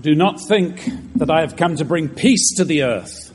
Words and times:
Do 0.00 0.14
not 0.14 0.38
think 0.46 0.82
that 1.14 1.30
I 1.30 1.40
have 1.40 1.56
come 1.56 1.76
to 1.76 1.84
bring 1.86 2.10
peace 2.10 2.56
to 2.56 2.64
the 2.64 2.82
earth. 2.82 3.34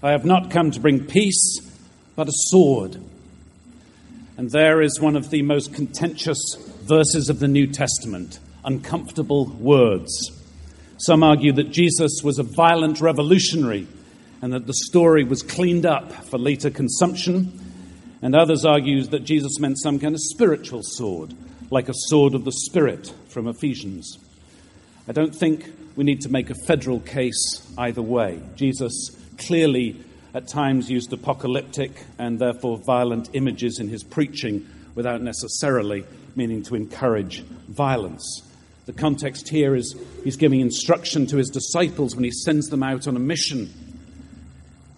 I 0.00 0.12
have 0.12 0.24
not 0.24 0.48
come 0.48 0.70
to 0.70 0.78
bring 0.78 1.04
peace, 1.04 1.58
but 2.14 2.28
a 2.28 2.32
sword. 2.32 3.02
And 4.36 4.48
there 4.50 4.80
is 4.80 5.00
one 5.00 5.16
of 5.16 5.30
the 5.30 5.42
most 5.42 5.74
contentious 5.74 6.38
verses 6.82 7.28
of 7.28 7.40
the 7.40 7.48
New 7.48 7.66
Testament 7.66 8.38
uncomfortable 8.64 9.46
words. 9.46 10.30
Some 10.98 11.24
argue 11.24 11.52
that 11.54 11.72
Jesus 11.72 12.20
was 12.22 12.38
a 12.38 12.44
violent 12.44 13.00
revolutionary 13.00 13.88
and 14.40 14.52
that 14.52 14.66
the 14.66 14.74
story 14.74 15.24
was 15.24 15.42
cleaned 15.42 15.86
up 15.86 16.12
for 16.12 16.38
later 16.38 16.70
consumption. 16.70 17.58
And 18.22 18.36
others 18.36 18.64
argue 18.64 19.02
that 19.04 19.24
Jesus 19.24 19.58
meant 19.58 19.78
some 19.80 19.98
kind 19.98 20.14
of 20.14 20.20
spiritual 20.20 20.82
sword, 20.84 21.34
like 21.70 21.88
a 21.88 21.94
sword 21.94 22.34
of 22.34 22.44
the 22.44 22.52
Spirit 22.52 23.12
from 23.28 23.48
Ephesians. 23.48 24.16
I 25.08 25.12
don't 25.12 25.34
think 25.34 25.72
we 25.98 26.04
need 26.04 26.20
to 26.20 26.28
make 26.28 26.48
a 26.48 26.54
federal 26.54 27.00
case 27.00 27.68
either 27.76 28.00
way. 28.00 28.40
Jesus 28.54 29.10
clearly 29.36 30.00
at 30.32 30.46
times 30.46 30.88
used 30.88 31.12
apocalyptic 31.12 31.90
and 32.20 32.38
therefore 32.38 32.78
violent 32.86 33.30
images 33.32 33.80
in 33.80 33.88
his 33.88 34.04
preaching 34.04 34.64
without 34.94 35.20
necessarily 35.20 36.04
meaning 36.36 36.62
to 36.62 36.76
encourage 36.76 37.40
violence. 37.40 38.42
The 38.86 38.92
context 38.92 39.48
here 39.48 39.74
is 39.74 40.00
he's 40.22 40.36
giving 40.36 40.60
instruction 40.60 41.26
to 41.26 41.36
his 41.36 41.48
disciples 41.48 42.14
when 42.14 42.22
he 42.22 42.30
sends 42.30 42.68
them 42.68 42.84
out 42.84 43.08
on 43.08 43.16
a 43.16 43.20
mission. 43.20 43.68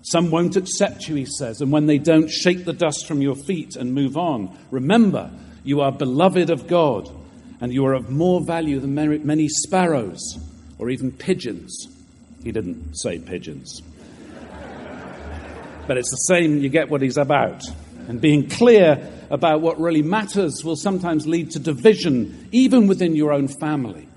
Some 0.02 0.30
won't 0.30 0.56
accept 0.56 1.09
you, 1.09 1.14
he 1.14 1.24
says, 1.24 1.62
and 1.62 1.73
when 1.73 1.87
they 1.87 1.96
don't, 1.96 2.28
shake 2.28 2.66
the 2.66 2.74
dust 2.74 3.09
from 3.09 3.23
your 3.23 3.37
feet 3.37 3.74
and 3.74 3.95
move 3.95 4.18
on. 4.18 4.54
Remember, 4.70 5.30
you 5.64 5.80
are 5.80 5.92
beloved 5.92 6.51
of 6.51 6.66
God, 6.66 7.10
and 7.59 7.73
you 7.73 7.87
are 7.87 7.95
of 7.95 8.10
more 8.10 8.45
value 8.45 8.80
than 8.80 8.95
many 8.95 9.48
sparrows 9.48 10.38
or 10.80 10.88
even 10.88 11.12
pigeons. 11.12 11.86
He 12.42 12.52
didn't 12.52 12.94
say 12.94 13.18
pigeons. 13.18 13.82
but 15.87 15.98
it's 15.98 16.10
the 16.10 16.34
same, 16.34 16.59
you 16.59 16.70
get 16.70 16.88
what 16.88 17.02
he's 17.02 17.18
about. 17.18 17.62
And 18.09 18.20
being 18.20 18.48
clear 18.48 19.09
about 19.30 19.60
what 19.60 19.78
really 19.78 20.02
matters 20.02 20.64
will 20.64 20.76
sometimes 20.76 21.26
lead 21.26 21.50
to 21.52 21.59
division, 21.59 22.48
even 22.50 22.87
within 22.87 23.14
your 23.14 23.32
own 23.32 23.46
family, 23.46 24.09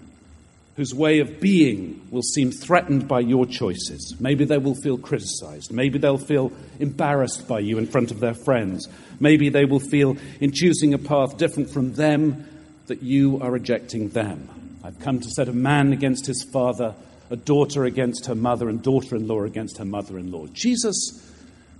whose 0.78 0.95
way 0.95 1.20
of 1.20 1.42
being 1.42 2.08
will 2.09 2.23
seem 2.23 2.50
threatened 2.50 3.09
by 3.09 3.20
your 3.20 3.45
choices. 3.45 4.16
Maybe 4.20 4.45
they 4.45 4.58
will 4.58 4.73
feel 4.73 4.98
criticized. 4.98 5.72
Maybe 5.72 6.00
they'll 6.00 6.17
feel 6.17 6.53
embarrassed 6.80 7.45
by 7.45 7.59
you 7.59 7.77
in 7.77 7.88
front 7.88 8.09
of 8.09 8.22
their 8.22 8.33
friends. 8.33 8.88
Maybe 9.20 9.50
they 9.50 9.66
will 9.66 9.81
feel 9.81 10.16
in 10.39 10.53
choosing 10.53 10.94
a 10.94 10.98
path 10.98 11.38
different 11.38 11.70
from 11.70 11.94
them 11.94 12.48
that 12.88 13.03
you 13.03 13.39
are 13.42 13.52
rejecting 13.52 14.09
them. 14.09 14.50
I've 14.84 15.00
come 15.00 15.20
to 15.20 15.30
set 15.30 15.48
a 15.48 15.53
man 15.53 15.94
against 15.94 16.26
his 16.26 16.44
father, 16.44 16.94
a 17.30 17.38
daughter 17.38 17.86
against 17.86 18.26
her 18.26 18.36
mother, 18.36 18.67
and 18.67 18.84
daughter 18.84 19.16
in 19.16 19.28
law 19.28 19.44
against 19.44 19.78
her 19.78 19.86
mother 19.86 20.17
in 20.17 20.31
law. 20.31 20.48
Jesus 20.52 21.22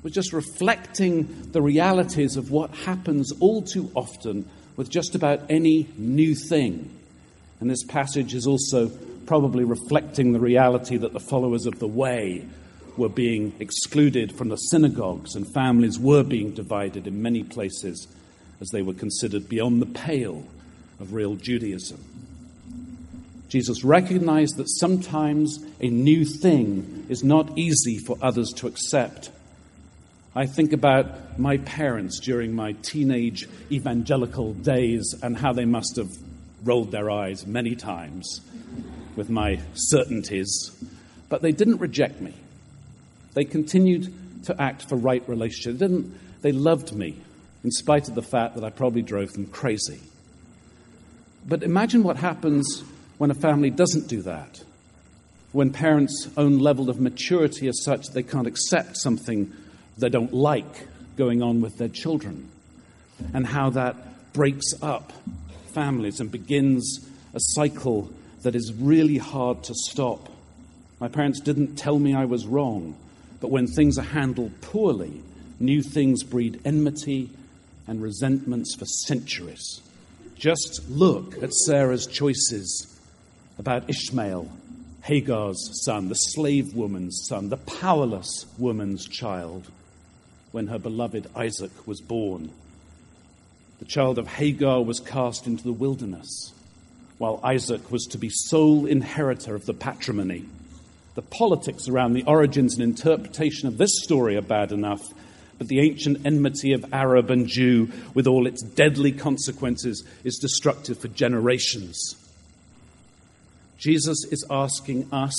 was 0.04 0.14
just 0.14 0.32
reflecting 0.32 1.52
the 1.52 1.62
realities 1.62 2.38
of 2.38 2.50
what 2.50 2.70
happens 2.72 3.32
all 3.40 3.62
too 3.62 3.92
often 3.94 4.48
with 4.78 4.90
just 4.90 5.16
about 5.16 5.42
any 5.50 5.88
new 5.98 6.34
thing. 6.34 6.90
And 7.60 7.70
this 7.70 7.84
passage 7.84 8.34
is 8.34 8.48
also 8.48 8.90
probably 9.26 9.64
reflecting 9.64 10.34
the 10.34 10.40
reality 10.40 10.98
that 10.98 11.14
the 11.14 11.20
followers 11.20 11.66
of 11.66 11.80
the 11.80 11.88
way 11.88 12.46
were 12.98 13.10
being 13.10 13.54
excluded 13.60 14.36
from 14.36 14.50
the 14.50 14.56
synagogues 14.56 15.36
and 15.36 15.52
families 15.54 16.00
were 16.00 16.24
being 16.24 16.52
divided 16.52 17.08
in 17.08 17.22
many 17.22 17.44
places 17.44 18.08
as 18.62 18.70
they 18.70 18.82
were 18.82 18.94
considered 18.94 19.50
beyond 19.50 19.82
the 19.82 19.86
pale 19.88 20.44
of 21.00 21.14
real 21.14 21.36
Judaism. 21.36 22.00
Jesus 23.50 23.84
recognized 23.84 24.58
that 24.58 24.70
sometimes 24.70 25.60
a 25.80 25.88
new 25.88 26.26
thing 26.26 27.06
is 27.10 27.24
not 27.24 27.58
easy 27.58 28.00
for 28.00 28.18
others 28.22 28.50
to 28.58 28.68
accept. 28.68 29.30
I 30.36 30.48
think 30.48 30.74
about 30.74 31.38
my 31.38 31.58
parents 31.58 32.20
during 32.20 32.56
my 32.56 32.72
teenage 32.82 33.48
evangelical 33.72 34.54
days 34.54 35.14
and 35.22 35.38
how 35.38 35.54
they 35.54 35.66
must 35.66 35.98
have 35.98 36.10
rolled 36.64 36.92
their 36.92 37.12
eyes 37.12 37.46
many 37.46 37.76
times 37.76 38.42
with 39.16 39.30
my 39.30 39.60
certainties, 39.76 40.72
but 41.30 41.42
they 41.42 41.52
didn't 41.52 41.78
reject 41.78 42.20
me. 42.20 42.34
They 43.36 43.44
continued 43.44 44.12
to 44.46 44.60
act 44.60 44.90
for 44.90 44.96
right 44.96 45.28
relationship. 45.28 45.78
They, 45.78 45.88
didn't, 45.88 46.42
they 46.42 46.52
loved 46.52 46.94
me 46.94 47.18
in 47.64 47.72
spite 47.72 48.08
of 48.08 48.16
the 48.16 48.22
fact 48.22 48.56
that 48.56 48.64
I 48.64 48.70
probably 48.70 49.02
drove 49.02 49.34
them 49.34 49.46
crazy. 49.48 50.00
But 51.48 51.64
imagine 51.64 52.04
what 52.04 52.18
happens 52.18 52.84
when 53.18 53.32
a 53.32 53.36
family 53.36 53.70
doesn't 53.70 54.08
do 54.08 54.22
that. 54.24 54.64
When 55.52 55.72
parents' 55.72 56.28
own 56.36 56.60
level 56.60 56.90
of 56.90 57.00
maturity 57.00 57.68
is 57.68 57.84
such 57.84 58.10
they 58.10 58.24
can't 58.24 58.48
accept 58.48 58.98
something 58.98 59.52
they 59.98 60.10
don't 60.10 60.34
like 60.34 60.88
going 61.16 61.44
on 61.44 61.62
with 61.62 61.78
their 61.78 61.90
children, 61.90 62.50
and 63.34 63.46
how 63.46 63.70
that 63.72 64.34
breaks 64.34 64.74
up 64.82 65.14
families 65.74 66.20
and 66.20 66.32
begins 66.32 67.08
a 67.34 67.40
cycle 67.40 68.10
that 68.42 68.56
is 68.56 68.74
really 68.74 69.18
hard 69.18 69.64
to 69.64 69.74
stop. 69.76 70.30
My 71.00 71.08
parents 71.08 71.40
didn't 71.40 71.76
tell 71.76 72.00
me 72.00 72.16
I 72.16 72.26
was 72.26 72.48
wrong, 72.48 72.96
but 73.40 73.52
when 73.52 73.68
things 73.68 73.98
are 73.98 74.04
handled 74.04 74.60
poorly, 74.62 75.22
new 75.60 75.82
things 75.82 76.24
breed 76.24 76.62
enmity 76.66 77.30
and 77.88 78.02
resentments 78.02 78.76
for 78.76 78.86
centuries. 78.86 79.82
Just 80.36 80.90
look 80.90 81.42
at 81.44 81.54
Sarah's 81.54 82.08
choices 82.08 82.93
about 83.58 83.90
Ishmael, 83.90 84.50
Hagar's 85.02 85.84
son, 85.84 86.10
the 86.10 86.16
slave 86.16 86.76
woman's 86.76 87.26
son, 87.28 87.50
the 87.50 87.58
powerless 87.58 88.46
woman's 88.58 89.08
child 89.08 89.68
when 90.52 90.68
her 90.68 90.80
beloved 90.80 91.28
Isaac 91.36 91.72
was 91.86 92.00
born. 92.00 92.52
The 93.80 93.86
child 93.86 94.18
of 94.18 94.28
Hagar 94.28 94.82
was 94.82 95.00
cast 95.00 95.46
into 95.46 95.64
the 95.64 95.74
wilderness, 95.74 96.54
while 97.18 97.42
Isaac 97.44 97.92
was 97.92 98.06
to 98.12 98.18
be 98.18 98.30
sole 98.30 98.86
inheritor 98.86 99.56
of 99.56 99.66
the 99.66 99.74
patrimony. 99.74 100.46
The 101.16 101.22
politics 101.22 101.88
around 101.88 102.14
the 102.14 102.24
origins 102.24 102.76
and 102.76 102.84
interpretation 102.84 103.68
of 103.68 103.78
this 103.78 104.02
story 104.04 104.38
are 104.38 104.42
bad 104.42 104.72
enough, 104.72 105.02
but 105.58 105.68
the 105.68 105.82
ancient 105.82 106.26
enmity 106.26 106.74
of 106.74 106.94
Arab 106.94 107.30
and 107.30 107.48
Jew, 107.48 107.92
with 108.14 108.26
all 108.26 108.48
its 108.48 108.64
deadly 108.64 109.12
consequences, 109.12 110.04
is 110.24 110.38
destructive 110.38 110.98
for 110.98 111.10
generations. 111.10 112.16
Jesus 113.78 114.26
is 114.32 114.46
asking 114.50 115.10
us, 115.12 115.36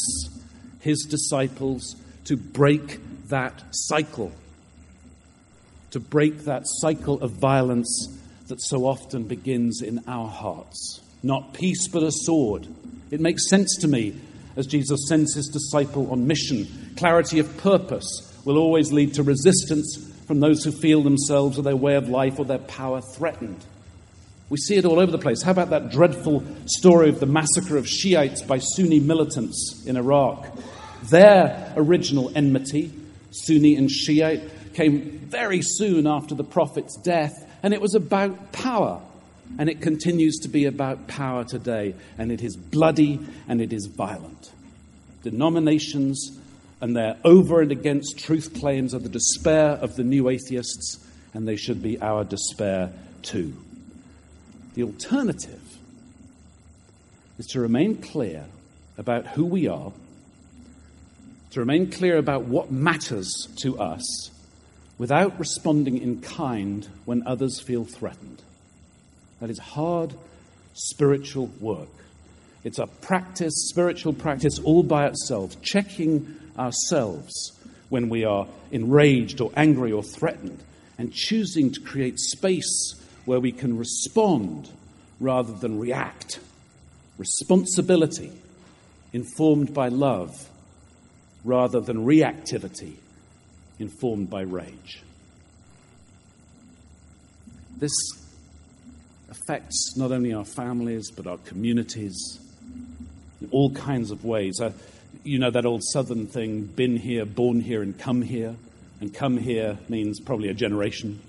his 0.80 1.06
disciples, 1.08 1.96
to 2.24 2.36
break 2.36 3.00
that 3.28 3.62
cycle 3.70 4.32
to 5.94 6.00
break 6.00 6.38
that 6.40 6.64
cycle 6.66 7.22
of 7.22 7.30
violence 7.30 8.08
that 8.48 8.60
so 8.60 8.84
often 8.84 9.22
begins 9.22 9.80
in 9.80 10.02
our 10.08 10.26
hearts. 10.26 11.00
Not 11.22 11.54
peace, 11.54 11.86
but 11.86 12.02
a 12.02 12.10
sword. 12.10 12.66
It 13.12 13.20
makes 13.20 13.48
sense 13.48 13.76
to 13.80 13.86
me 13.86 14.20
as 14.56 14.66
Jesus 14.66 15.06
sends 15.08 15.36
his 15.36 15.46
disciple 15.46 16.10
on 16.10 16.26
mission. 16.26 16.66
Clarity 16.96 17.38
of 17.38 17.56
purpose 17.58 18.04
will 18.44 18.58
always 18.58 18.92
lead 18.92 19.14
to 19.14 19.22
resistance 19.22 20.12
from 20.26 20.40
those 20.40 20.64
who 20.64 20.72
feel 20.72 21.00
themselves 21.00 21.60
or 21.60 21.62
their 21.62 21.76
way 21.76 21.94
of 21.94 22.08
life 22.08 22.40
or 22.40 22.44
their 22.44 22.58
power 22.58 23.00
threatened. 23.00 23.64
We 24.50 24.58
see 24.58 24.76
it 24.76 24.84
all 24.84 25.00
over 25.00 25.10
the 25.10 25.18
place. 25.18 25.42
How 25.42 25.52
about 25.52 25.70
that 25.70 25.90
dreadful 25.90 26.44
story 26.66 27.08
of 27.08 27.18
the 27.18 27.26
massacre 27.26 27.76
of 27.76 27.88
Shiites 27.88 28.42
by 28.42 28.58
Sunni 28.58 29.00
militants 29.00 29.82
in 29.86 29.96
Iraq? 29.96 30.46
Their 31.04 31.72
original 31.76 32.30
enmity, 32.34 32.92
Sunni 33.30 33.76
and 33.76 33.90
Shiite, 33.90 34.74
came 34.74 35.18
very 35.18 35.62
soon 35.62 36.06
after 36.06 36.34
the 36.34 36.44
prophet's 36.44 36.96
death, 36.98 37.32
and 37.62 37.72
it 37.72 37.80
was 37.80 37.94
about 37.94 38.52
power. 38.52 39.00
And 39.58 39.68
it 39.68 39.80
continues 39.80 40.38
to 40.40 40.48
be 40.48 40.66
about 40.66 41.06
power 41.06 41.44
today, 41.44 41.94
and 42.18 42.30
it 42.30 42.42
is 42.42 42.56
bloody 42.56 43.20
and 43.48 43.60
it 43.60 43.72
is 43.72 43.86
violent. 43.86 44.50
Denominations 45.22 46.38
and 46.80 46.94
their 46.94 47.16
over 47.24 47.62
and 47.62 47.72
against 47.72 48.18
truth 48.18 48.58
claims 48.60 48.94
are 48.94 48.98
the 48.98 49.08
despair 49.08 49.70
of 49.70 49.96
the 49.96 50.04
new 50.04 50.28
atheists, 50.28 50.98
and 51.32 51.48
they 51.48 51.56
should 51.56 51.82
be 51.82 52.00
our 52.02 52.24
despair 52.24 52.92
too. 53.22 53.54
The 54.74 54.82
alternative 54.82 55.78
is 57.38 57.46
to 57.48 57.60
remain 57.60 57.96
clear 58.02 58.44
about 58.98 59.28
who 59.28 59.44
we 59.44 59.68
are, 59.68 59.92
to 61.52 61.60
remain 61.60 61.90
clear 61.90 62.18
about 62.18 62.44
what 62.44 62.70
matters 62.70 63.48
to 63.62 63.78
us, 63.78 64.30
without 64.98 65.38
responding 65.38 65.98
in 65.98 66.20
kind 66.20 66.88
when 67.04 67.26
others 67.26 67.60
feel 67.60 67.84
threatened. 67.84 68.42
That 69.40 69.50
is 69.50 69.58
hard 69.58 70.14
spiritual 70.74 71.50
work. 71.60 71.88
It's 72.64 72.78
a 72.78 72.86
practice, 72.86 73.68
spiritual 73.68 74.12
practice 74.12 74.58
all 74.58 74.82
by 74.82 75.06
itself, 75.06 75.60
checking 75.62 76.34
ourselves 76.58 77.52
when 77.88 78.08
we 78.08 78.24
are 78.24 78.46
enraged 78.72 79.40
or 79.40 79.52
angry 79.56 79.92
or 79.92 80.02
threatened, 80.02 80.62
and 80.98 81.12
choosing 81.12 81.72
to 81.72 81.80
create 81.80 82.18
space 82.18 82.94
where 83.24 83.40
we 83.40 83.52
can 83.52 83.76
respond 83.78 84.68
rather 85.20 85.52
than 85.52 85.78
react. 85.78 86.40
Responsibility 87.18 88.32
informed 89.12 89.72
by 89.72 89.88
love 89.88 90.48
rather 91.44 91.80
than 91.80 92.04
reactivity 92.04 92.94
informed 93.78 94.30
by 94.30 94.42
rage. 94.42 95.02
This 97.76 97.92
affects 99.30 99.96
not 99.96 100.12
only 100.12 100.32
our 100.32 100.44
families 100.44 101.10
but 101.10 101.26
our 101.26 101.38
communities 101.38 102.38
in 103.40 103.48
all 103.50 103.70
kinds 103.70 104.10
of 104.10 104.24
ways. 104.24 104.60
Uh, 104.60 104.72
you 105.22 105.38
know 105.38 105.50
that 105.50 105.64
old 105.66 105.82
southern 105.84 106.26
thing 106.26 106.64
been 106.64 106.96
here, 106.96 107.24
born 107.24 107.60
here, 107.60 107.82
and 107.82 107.98
come 107.98 108.22
here. 108.22 108.56
And 109.00 109.12
come 109.12 109.36
here 109.36 109.78
means 109.88 110.20
probably 110.20 110.48
a 110.48 110.54
generation. 110.54 111.20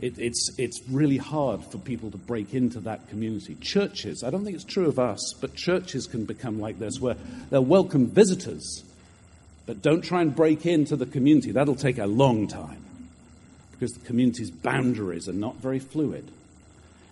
It, 0.00 0.18
it's, 0.18 0.50
it's 0.56 0.80
really 0.88 1.18
hard 1.18 1.62
for 1.64 1.78
people 1.78 2.10
to 2.10 2.16
break 2.16 2.54
into 2.54 2.80
that 2.80 3.08
community. 3.10 3.54
Churches, 3.60 4.24
I 4.24 4.30
don't 4.30 4.44
think 4.44 4.54
it's 4.54 4.64
true 4.64 4.88
of 4.88 4.98
us, 4.98 5.34
but 5.40 5.54
churches 5.54 6.06
can 6.06 6.24
become 6.24 6.58
like 6.58 6.78
this 6.78 6.98
where 6.98 7.16
they'll 7.50 7.64
welcome 7.64 8.06
visitors, 8.06 8.82
but 9.66 9.82
don't 9.82 10.02
try 10.02 10.22
and 10.22 10.34
break 10.34 10.64
into 10.64 10.96
the 10.96 11.06
community. 11.06 11.52
That'll 11.52 11.74
take 11.74 11.98
a 11.98 12.06
long 12.06 12.48
time 12.48 12.82
because 13.72 13.92
the 13.92 14.06
community's 14.06 14.50
boundaries 14.50 15.28
are 15.28 15.34
not 15.34 15.56
very 15.56 15.78
fluid 15.78 16.30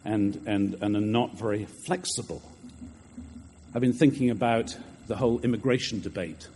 and, 0.05 0.43
and, 0.46 0.75
and 0.81 0.96
are 0.96 1.00
not 1.00 1.37
very 1.37 1.67
flexible. 1.87 2.41
I've 3.75 3.82
been 3.82 3.93
thinking 3.93 4.31
about 4.31 4.75
the 5.08 5.17
whole 5.17 5.41
immigration 5.41 6.00
debate 6.00 6.49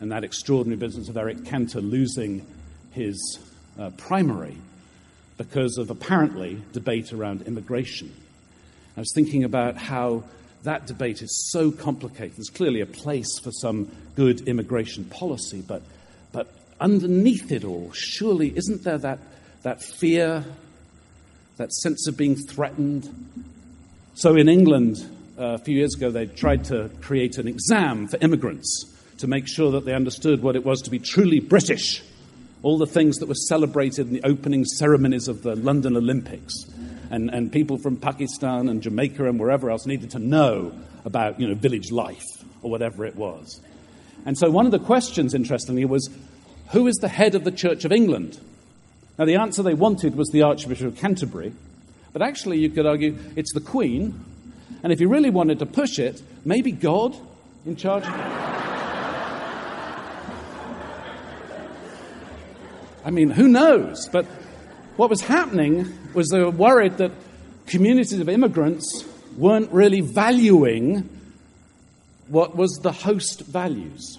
and 0.00 0.12
that 0.12 0.22
extraordinary 0.22 0.78
business 0.78 1.08
of 1.08 1.16
Eric 1.16 1.46
Cantor 1.46 1.80
losing 1.80 2.46
his 2.92 3.38
uh, 3.78 3.90
primary 3.96 4.56
because 5.36 5.78
of 5.78 5.90
apparently 5.90 6.62
debate 6.72 7.12
around 7.12 7.42
immigration. 7.42 8.12
I 8.96 9.00
was 9.00 9.12
thinking 9.14 9.44
about 9.44 9.76
how 9.76 10.24
that 10.62 10.86
debate 10.86 11.22
is 11.22 11.50
so 11.50 11.70
complicated. 11.70 12.36
There's 12.36 12.50
clearly 12.50 12.80
a 12.80 12.86
place 12.86 13.38
for 13.38 13.52
some 13.52 13.90
good 14.16 14.48
immigration 14.48 15.04
policy, 15.04 15.62
but, 15.66 15.82
but 16.32 16.52
underneath 16.80 17.52
it 17.52 17.64
all, 17.64 17.92
surely 17.92 18.56
isn't 18.56 18.82
there 18.82 18.98
that, 18.98 19.18
that 19.62 19.82
fear, 19.82 20.44
that 21.58 21.72
sense 21.72 22.08
of 22.08 22.16
being 22.16 22.36
threatened? 22.36 23.08
So 24.14 24.34
in 24.36 24.48
England, 24.48 24.96
uh, 25.38 25.54
a 25.54 25.58
few 25.58 25.76
years 25.76 25.94
ago, 25.94 26.10
they 26.10 26.26
tried 26.26 26.64
to 26.66 26.90
create 27.02 27.36
an 27.36 27.46
exam 27.46 28.08
for 28.08 28.16
immigrants 28.22 28.86
to 29.18 29.26
make 29.26 29.46
sure 29.46 29.72
that 29.72 29.84
they 29.84 29.94
understood 29.94 30.42
what 30.42 30.56
it 30.56 30.64
was 30.64 30.82
to 30.82 30.90
be 30.90 30.98
truly 30.98 31.40
British 31.40 32.02
all 32.62 32.78
the 32.78 32.86
things 32.86 33.18
that 33.18 33.28
were 33.28 33.34
celebrated 33.34 34.08
in 34.08 34.14
the 34.14 34.24
opening 34.24 34.64
ceremonies 34.64 35.28
of 35.28 35.42
the 35.42 35.54
London 35.54 35.96
Olympics. 35.96 36.54
And, 37.10 37.30
and 37.30 37.52
people 37.52 37.78
from 37.78 37.96
Pakistan 37.96 38.68
and 38.68 38.82
Jamaica 38.82 39.28
and 39.28 39.38
wherever 39.38 39.70
else 39.70 39.86
needed 39.86 40.10
to 40.12 40.18
know 40.18 40.72
about 41.04 41.38
you 41.38 41.46
know, 41.46 41.54
village 41.54 41.92
life 41.92 42.24
or 42.62 42.70
whatever 42.70 43.04
it 43.04 43.14
was. 43.14 43.60
And 44.24 44.36
so 44.36 44.50
one 44.50 44.66
of 44.66 44.72
the 44.72 44.80
questions, 44.80 45.34
interestingly, 45.34 45.84
was 45.84 46.10
who 46.72 46.88
is 46.88 46.96
the 46.96 47.08
head 47.08 47.36
of 47.36 47.44
the 47.44 47.52
Church 47.52 47.84
of 47.84 47.92
England? 47.92 48.40
Now, 49.18 49.24
the 49.24 49.36
answer 49.36 49.62
they 49.62 49.74
wanted 49.74 50.16
was 50.16 50.28
the 50.30 50.42
Archbishop 50.42 50.88
of 50.88 50.96
Canterbury, 50.96 51.52
but 52.12 52.22
actually, 52.22 52.58
you 52.58 52.70
could 52.70 52.86
argue 52.86 53.16
it's 53.36 53.52
the 53.52 53.60
Queen. 53.60 54.24
And 54.82 54.92
if 54.92 55.00
you 55.00 55.08
really 55.08 55.30
wanted 55.30 55.58
to 55.60 55.66
push 55.66 55.98
it, 55.98 56.22
maybe 56.44 56.72
God 56.72 57.16
in 57.64 57.76
charge. 57.76 58.04
I 63.06 63.10
mean, 63.10 63.30
who 63.30 63.46
knows? 63.46 64.08
But 64.08 64.24
what 64.96 65.10
was 65.10 65.20
happening 65.20 65.86
was 66.12 66.28
they 66.28 66.40
were 66.40 66.50
worried 66.50 66.96
that 66.96 67.12
communities 67.68 68.18
of 68.18 68.28
immigrants 68.28 69.04
weren't 69.36 69.70
really 69.70 70.00
valuing 70.00 71.08
what 72.26 72.56
was 72.56 72.80
the 72.82 72.90
host 72.90 73.42
values. 73.42 74.18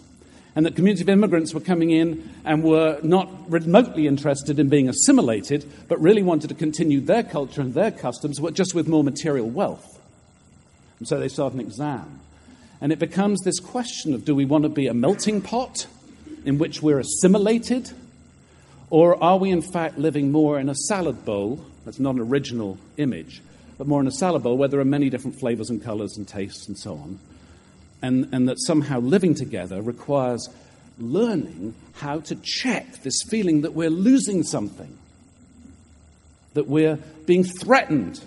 And 0.55 0.65
that 0.65 0.75
communities 0.75 1.01
of 1.01 1.09
immigrants 1.09 1.53
were 1.53 1.59
coming 1.59 1.91
in 1.91 2.33
and 2.45 2.63
were 2.63 2.97
not 3.03 3.29
remotely 3.51 4.07
interested 4.07 4.57
in 4.57 4.69
being 4.69 4.87
assimilated, 4.87 5.69
but 5.89 5.99
really 5.99 6.23
wanted 6.23 6.47
to 6.47 6.55
continue 6.55 7.01
their 7.01 7.23
culture 7.23 7.59
and 7.59 7.73
their 7.73 7.91
customs, 7.91 8.39
just 8.53 8.73
with 8.73 8.87
more 8.87 9.03
material 9.03 9.49
wealth. 9.49 9.99
And 10.99 11.07
so 11.09 11.19
they 11.19 11.27
start 11.27 11.53
an 11.53 11.59
exam. 11.59 12.21
And 12.79 12.93
it 12.93 12.99
becomes 12.99 13.41
this 13.41 13.59
question 13.59 14.13
of 14.13 14.23
do 14.23 14.33
we 14.33 14.45
want 14.45 14.63
to 14.63 14.69
be 14.69 14.87
a 14.87 14.93
melting 14.93 15.41
pot 15.41 15.87
in 16.45 16.57
which 16.57 16.81
we're 16.81 16.99
assimilated 16.99 17.91
or 18.89 19.21
are 19.21 19.37
we, 19.37 19.51
in 19.51 19.61
fact, 19.61 19.97
living 19.97 20.31
more 20.31 20.59
in 20.59 20.69
a 20.69 20.75
salad 20.75 21.25
bowl? 21.25 21.59
That's 21.85 21.99
not 21.99 22.15
an 22.15 22.21
original 22.21 22.77
image, 22.97 23.41
but 23.77 23.87
more 23.87 23.99
in 23.99 24.07
a 24.07 24.11
salad 24.11 24.43
bowl 24.43 24.57
where 24.57 24.69
there 24.69 24.79
are 24.79 24.85
many 24.85 25.09
different 25.09 25.39
flavors 25.39 25.69
and 25.69 25.83
colors 25.83 26.17
and 26.17 26.27
tastes 26.27 26.67
and 26.67 26.77
so 26.77 26.93
on. 26.93 27.19
And, 28.01 28.29
and 28.31 28.47
that 28.47 28.57
somehow 28.59 28.99
living 28.99 29.33
together 29.33 29.81
requires 29.81 30.47
learning 30.99 31.75
how 31.95 32.19
to 32.21 32.35
check 32.35 33.03
this 33.03 33.21
feeling 33.29 33.61
that 33.61 33.73
we're 33.73 33.89
losing 33.89 34.43
something, 34.43 34.97
that 36.53 36.67
we're 36.67 36.97
being 37.25 37.43
threatened, 37.43 38.23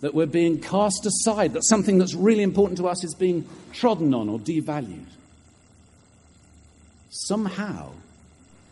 that 0.00 0.14
we're 0.14 0.26
being 0.26 0.60
cast 0.60 1.06
aside, 1.06 1.52
that 1.54 1.64
something 1.64 1.98
that's 1.98 2.14
really 2.14 2.42
important 2.42 2.78
to 2.78 2.88
us 2.88 3.04
is 3.04 3.14
being 3.14 3.48
trodden 3.72 4.12
on 4.12 4.28
or 4.28 4.38
devalued. 4.38 5.06
Somehow, 7.10 7.92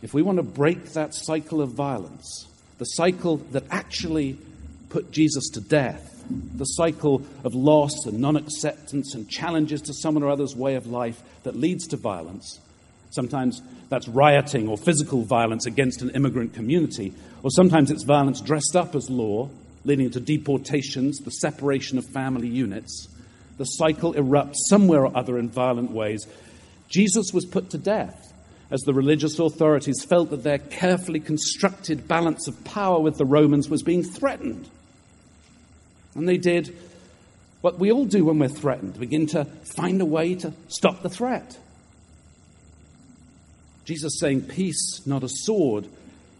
if 0.02 0.14
we 0.14 0.22
want 0.22 0.36
to 0.36 0.42
break 0.42 0.92
that 0.92 1.14
cycle 1.14 1.60
of 1.60 1.70
violence, 1.70 2.46
the 2.78 2.84
cycle 2.84 3.36
that 3.52 3.64
actually 3.70 4.38
put 4.88 5.10
Jesus 5.10 5.48
to 5.50 5.60
death, 5.60 6.24
the 6.56 6.64
cycle 6.64 7.22
of 7.44 7.54
loss 7.54 8.06
and 8.06 8.20
non 8.20 8.36
acceptance 8.36 9.14
and 9.14 9.28
challenges 9.28 9.82
to 9.82 9.94
someone 9.94 10.22
or 10.22 10.30
other's 10.30 10.56
way 10.56 10.76
of 10.76 10.86
life 10.86 11.20
that 11.42 11.56
leads 11.56 11.88
to 11.88 11.96
violence. 11.96 12.60
Sometimes 13.10 13.60
that's 13.88 14.08
rioting 14.08 14.68
or 14.68 14.78
physical 14.78 15.22
violence 15.22 15.66
against 15.66 16.00
an 16.00 16.10
immigrant 16.10 16.54
community, 16.54 17.12
or 17.42 17.50
sometimes 17.50 17.90
it's 17.90 18.04
violence 18.04 18.40
dressed 18.40 18.76
up 18.76 18.94
as 18.94 19.10
law, 19.10 19.50
leading 19.84 20.10
to 20.10 20.20
deportations, 20.20 21.18
the 21.18 21.30
separation 21.30 21.98
of 21.98 22.06
family 22.06 22.48
units. 22.48 23.08
The 23.58 23.64
cycle 23.64 24.14
erupts 24.14 24.56
somewhere 24.68 25.04
or 25.04 25.16
other 25.16 25.38
in 25.38 25.50
violent 25.50 25.90
ways. 25.90 26.26
Jesus 26.88 27.32
was 27.32 27.44
put 27.44 27.70
to 27.70 27.78
death 27.78 28.29
as 28.70 28.82
the 28.82 28.94
religious 28.94 29.38
authorities 29.38 30.04
felt 30.04 30.30
that 30.30 30.44
their 30.44 30.58
carefully 30.58 31.20
constructed 31.20 32.06
balance 32.06 32.46
of 32.46 32.64
power 32.64 33.00
with 33.00 33.18
the 33.18 33.24
Romans 33.24 33.68
was 33.68 33.82
being 33.82 34.02
threatened. 34.02 34.68
And 36.14 36.28
they 36.28 36.36
did 36.36 36.76
what 37.60 37.78
we 37.78 37.92
all 37.92 38.06
do 38.06 38.24
when 38.24 38.38
we're 38.38 38.48
threatened 38.48 38.98
begin 38.98 39.26
to 39.28 39.44
find 39.44 40.00
a 40.00 40.06
way 40.06 40.34
to 40.36 40.52
stop 40.68 41.02
the 41.02 41.10
threat. 41.10 41.58
Jesus 43.84 44.18
saying, 44.18 44.42
Peace, 44.42 45.04
not 45.04 45.24
a 45.24 45.28
sword. 45.28 45.86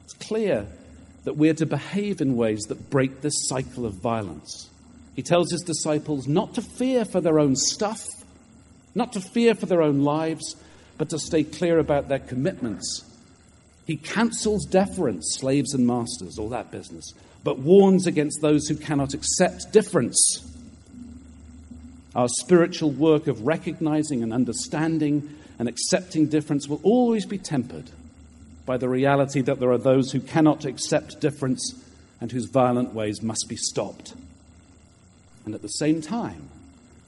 It's 0.04 0.14
clear 0.14 0.66
that 1.25 1.37
we're 1.37 1.54
to 1.54 1.66
behave 1.66 2.21
in 2.21 2.37
ways 2.37 2.61
that 2.69 2.90
break 2.90 3.21
this 3.21 3.49
cycle 3.49 3.85
of 3.85 3.95
violence. 3.95 4.71
He 5.16 5.23
tells 5.23 5.50
his 5.50 5.62
disciples 5.62 6.26
not 6.26 6.54
to 6.54 6.62
fear 6.62 7.04
for 7.04 7.21
their 7.21 7.38
own 7.38 7.57
stuff, 7.57 8.07
not 8.95 9.12
to 9.14 9.21
fear 9.21 9.54
for 9.54 9.66
their 9.66 9.83
own 9.83 10.02
lives, 10.02 10.57
but 11.00 11.09
to 11.09 11.19
stay 11.19 11.42
clear 11.42 11.78
about 11.78 12.09
their 12.09 12.19
commitments. 12.19 13.02
He 13.87 13.97
cancels 13.97 14.66
deference, 14.66 15.35
slaves 15.40 15.73
and 15.73 15.87
masters, 15.87 16.38
all 16.38 16.50
that 16.50 16.71
business, 16.71 17.14
but 17.42 17.59
warns 17.59 18.07
against 18.07 18.42
those 18.42 18.69
who 18.69 18.76
cannot 18.76 19.14
accept 19.14 19.73
difference. 19.73 20.47
Our 22.14 22.28
spiritual 22.28 22.90
work 22.90 23.28
of 23.28 23.47
recognizing 23.47 24.23
and 24.23 24.30
understanding 24.30 25.38
and 25.59 25.71
accepting 25.71 26.26
difference 26.26 26.69
will 26.69 26.80
always 26.83 27.25
be 27.25 27.38
tempered 27.38 27.90
by 28.66 28.76
the 28.76 28.90
reality 28.90 29.40
that 29.40 29.59
there 29.59 29.73
are 29.73 29.78
those 29.78 30.12
who 30.12 30.21
cannot 30.21 30.66
accept 30.66 31.19
difference 31.19 31.83
and 32.21 32.30
whose 32.30 32.50
violent 32.50 32.92
ways 32.92 33.23
must 33.23 33.47
be 33.49 33.57
stopped. 33.57 34.12
And 35.47 35.54
at 35.54 35.62
the 35.62 35.69
same 35.69 36.02
time, 36.02 36.50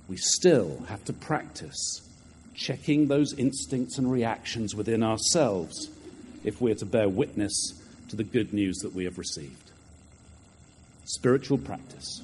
we 0.09 0.17
still 0.17 0.83
have 0.89 1.05
to 1.05 1.13
practice 1.13 2.09
checking 2.55 3.09
those 3.09 3.33
instincts 3.35 3.99
and 3.99 4.11
reactions 4.11 4.75
within 4.75 5.03
ourselves 5.03 5.91
if 6.45 6.61
we're 6.61 6.75
to 6.75 6.87
bear 6.87 7.09
witness 7.09 7.75
to 8.09 8.17
the 8.17 8.25
good 8.25 8.53
news 8.53 8.79
that 8.79 8.95
we 8.95 9.05
have 9.05 9.19
received. 9.19 9.71
Spiritual 11.05 11.59
practice 11.59 12.23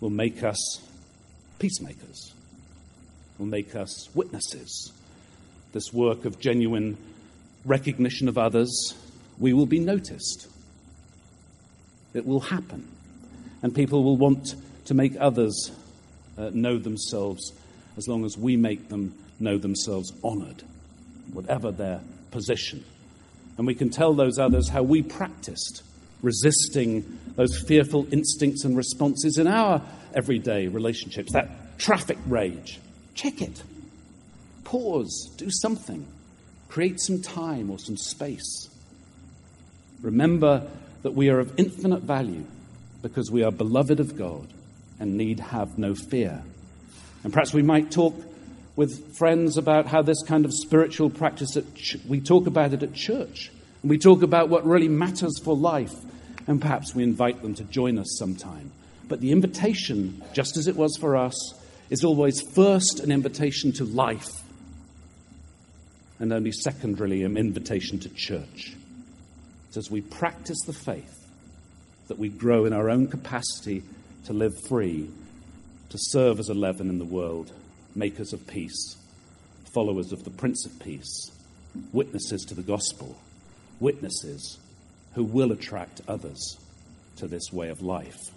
will 0.00 0.10
make 0.10 0.42
us 0.42 0.80
peacemakers, 1.58 2.32
will 3.38 3.46
make 3.46 3.74
us 3.74 4.08
witnesses. 4.14 4.92
This 5.72 5.92
work 5.92 6.24
of 6.24 6.40
genuine 6.40 6.96
recognition 7.64 8.28
of 8.28 8.38
others, 8.38 8.94
we 9.38 9.52
will 9.52 9.66
be 9.66 9.80
noticed. 9.80 10.48
It 12.14 12.26
will 12.26 12.40
happen. 12.40 12.88
And 13.62 13.74
people 13.74 14.02
will 14.04 14.16
want 14.16 14.54
to 14.86 14.94
make 14.94 15.14
others 15.18 15.70
uh, 16.38 16.50
know 16.52 16.78
themselves 16.78 17.52
as 17.96 18.06
long 18.08 18.24
as 18.24 18.36
we 18.36 18.56
make 18.56 18.88
them 18.88 19.14
know 19.38 19.58
themselves 19.58 20.12
honored, 20.22 20.62
whatever 21.32 21.70
their 21.70 22.00
position. 22.30 22.84
And 23.58 23.66
we 23.66 23.74
can 23.74 23.90
tell 23.90 24.14
those 24.14 24.38
others 24.38 24.68
how 24.68 24.82
we 24.82 25.02
practiced 25.02 25.82
resisting 26.22 27.18
those 27.36 27.58
fearful 27.58 28.06
instincts 28.12 28.64
and 28.64 28.76
responses 28.76 29.38
in 29.38 29.46
our 29.46 29.82
everyday 30.14 30.66
relationships. 30.66 31.32
That 31.32 31.78
traffic 31.78 32.18
rage, 32.26 32.80
check 33.14 33.42
it. 33.42 33.62
Pause, 34.64 35.34
do 35.36 35.50
something. 35.50 36.06
Create 36.68 37.00
some 37.00 37.22
time 37.22 37.70
or 37.70 37.78
some 37.78 37.96
space. 37.96 38.68
Remember 40.02 40.68
that 41.02 41.14
we 41.14 41.30
are 41.30 41.38
of 41.38 41.58
infinite 41.58 42.02
value 42.02 42.44
because 43.02 43.30
we 43.30 43.44
are 43.44 43.52
beloved 43.52 44.00
of 44.00 44.16
God 44.16 44.48
and 44.98 45.16
need 45.16 45.38
have 45.38 45.78
no 45.78 45.94
fear. 45.94 46.42
And 47.22 47.32
perhaps 47.32 47.54
we 47.54 47.62
might 47.62 47.90
talk 47.90 48.14
with 48.76 49.16
friends 49.16 49.56
about 49.56 49.86
how 49.86 50.02
this 50.02 50.22
kind 50.22 50.44
of 50.44 50.52
spiritual 50.52 51.10
practice, 51.10 51.56
ch- 51.74 51.96
we 52.06 52.20
talk 52.20 52.46
about 52.46 52.74
it 52.74 52.82
at 52.82 52.92
church. 52.92 53.50
And 53.82 53.90
we 53.90 53.98
talk 53.98 54.22
about 54.22 54.50
what 54.50 54.66
really 54.66 54.88
matters 54.88 55.38
for 55.42 55.56
life. 55.56 55.94
And 56.46 56.60
perhaps 56.60 56.94
we 56.94 57.02
invite 57.02 57.42
them 57.42 57.54
to 57.54 57.64
join 57.64 57.98
us 57.98 58.16
sometime. 58.18 58.70
But 59.08 59.20
the 59.20 59.32
invitation, 59.32 60.22
just 60.34 60.56
as 60.56 60.66
it 60.66 60.76
was 60.76 60.96
for 61.00 61.16
us, 61.16 61.34
is 61.90 62.04
always 62.04 62.42
first 62.54 63.00
an 63.00 63.10
invitation 63.10 63.72
to 63.72 63.84
life, 63.84 64.42
and 66.18 66.32
only 66.32 66.52
secondarily 66.52 67.22
an 67.22 67.36
invitation 67.36 67.98
to 68.00 68.08
church. 68.08 68.74
It's 69.68 69.76
as 69.76 69.90
we 69.90 70.00
practice 70.00 70.58
the 70.66 70.72
faith 70.72 71.14
that 72.08 72.18
we 72.18 72.28
grow 72.28 72.64
in 72.64 72.72
our 72.72 72.90
own 72.90 73.06
capacity 73.06 73.82
to 74.24 74.32
live 74.32 74.52
free, 74.68 75.08
to 75.90 75.98
serve 75.98 76.40
as 76.40 76.48
a 76.48 76.54
leaven 76.54 76.88
in 76.88 76.98
the 76.98 77.04
world, 77.04 77.52
makers 77.96 78.32
of 78.32 78.46
peace, 78.46 78.96
followers 79.72 80.12
of 80.12 80.24
the 80.24 80.30
Prince 80.30 80.66
of 80.66 80.78
Peace, 80.78 81.30
witnesses 81.92 82.44
to 82.44 82.54
the 82.54 82.62
gospel, 82.62 83.16
witnesses 83.80 84.58
who 85.14 85.24
will 85.24 85.52
attract 85.52 86.00
others 86.06 86.58
to 87.16 87.26
this 87.26 87.52
way 87.52 87.68
of 87.68 87.82
life. 87.82 88.30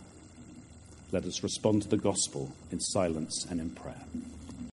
Let 1.12 1.25
us 1.25 1.44
respond 1.44 1.82
to 1.84 1.89
the 1.89 1.98
gospel 1.98 2.54
in 2.72 2.80
silence 2.80 3.46
and 3.50 3.60
in 3.60 3.72
prayer. 3.72 4.06